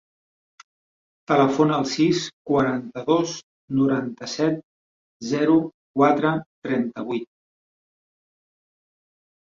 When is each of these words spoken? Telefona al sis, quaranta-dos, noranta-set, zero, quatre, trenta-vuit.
Telefona 1.31 1.75
al 1.81 1.85
sis, 1.91 2.21
quaranta-dos, 2.51 3.35
noranta-set, 3.81 4.57
zero, 5.35 5.59
quatre, 6.01 6.33
trenta-vuit. 6.69 7.31